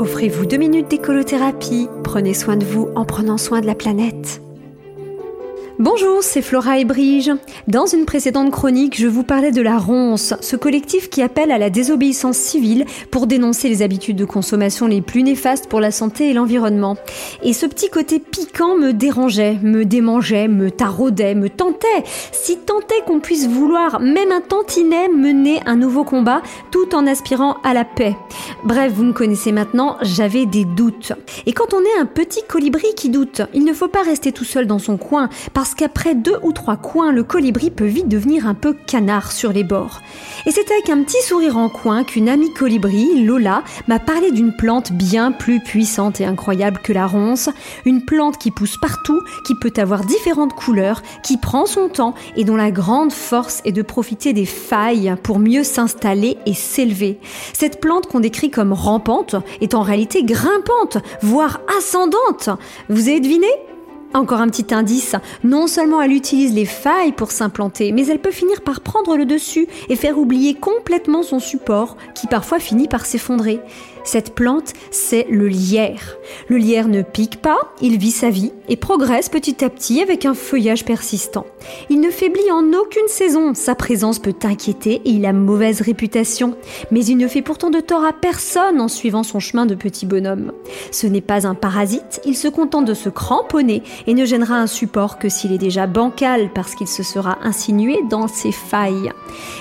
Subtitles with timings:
[0.00, 1.88] Offrez-vous deux minutes d'écolothérapie.
[2.02, 4.43] Prenez soin de vous en prenant soin de la planète.
[5.80, 7.32] Bonjour, c'est Flora et Brige.
[7.66, 11.58] Dans une précédente chronique, je vous parlais de la Ronce, ce collectif qui appelle à
[11.58, 16.30] la désobéissance civile pour dénoncer les habitudes de consommation les plus néfastes pour la santé
[16.30, 16.96] et l'environnement.
[17.42, 23.02] Et ce petit côté piquant me dérangeait, me démangeait, me taraudait, me tentait, si tentait
[23.04, 27.84] qu'on puisse vouloir, même un tantinet, mener un nouveau combat tout en aspirant à la
[27.84, 28.14] paix.
[28.62, 31.14] Bref, vous me connaissez maintenant, j'avais des doutes.
[31.46, 34.44] Et quand on est un petit colibri qui doute, il ne faut pas rester tout
[34.44, 35.28] seul dans son coin,
[35.72, 39.64] qu'après deux ou trois coins, le colibri peut vite devenir un peu canard sur les
[39.64, 40.02] bords.
[40.44, 44.54] Et c'est avec un petit sourire en coin qu'une amie colibri, Lola, m'a parlé d'une
[44.54, 47.48] plante bien plus puissante et incroyable que la ronce,
[47.86, 52.44] une plante qui pousse partout, qui peut avoir différentes couleurs, qui prend son temps et
[52.44, 57.18] dont la grande force est de profiter des failles pour mieux s'installer et s'élever.
[57.52, 62.50] Cette plante qu'on décrit comme rampante est en réalité grimpante, voire ascendante.
[62.88, 63.48] Vous avez deviné?
[64.14, 68.30] Encore un petit indice, non seulement elle utilise les failles pour s'implanter, mais elle peut
[68.30, 73.06] finir par prendre le dessus et faire oublier complètement son support, qui parfois finit par
[73.06, 73.60] s'effondrer.
[74.04, 76.18] Cette plante, c'est le lierre.
[76.48, 80.26] Le lierre ne pique pas, il vit sa vie et progresse petit à petit avec
[80.26, 81.46] un feuillage persistant.
[81.88, 86.54] Il ne faiblit en aucune saison, sa présence peut inquiéter et il a mauvaise réputation,
[86.90, 90.04] mais il ne fait pourtant de tort à personne en suivant son chemin de petit
[90.04, 90.52] bonhomme.
[90.90, 94.66] Ce n'est pas un parasite, il se contente de se cramponner et ne gênera un
[94.66, 99.10] support que s'il est déjà bancal parce qu'il se sera insinué dans ses failles.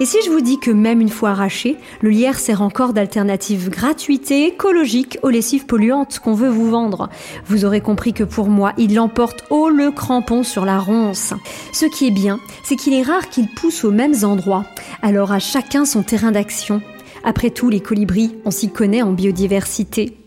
[0.00, 3.70] Et si je vous dis que même une fois arraché, le lierre sert encore d'alternative
[3.70, 7.08] gratuite écologique aux lessives polluantes qu'on veut vous vendre.
[7.46, 11.34] Vous aurez compris que pour moi, il l'emporte haut le crampon sur la ronce.
[11.72, 14.64] Ce qui est bien, c'est qu'il est rare qu'il pousse aux mêmes endroits.
[15.02, 16.82] Alors à chacun son terrain d'action.
[17.24, 20.17] Après tout, les colibris, on s'y connaît en biodiversité.